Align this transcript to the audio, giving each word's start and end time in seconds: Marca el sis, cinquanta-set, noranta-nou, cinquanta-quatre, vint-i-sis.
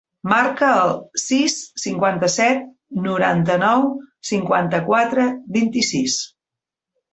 Marca 0.29 0.69
el 0.85 0.93
sis, 1.23 1.57
cinquanta-set, 1.83 2.65
noranta-nou, 3.09 3.87
cinquanta-quatre, 4.33 5.29
vint-i-sis. 5.61 6.19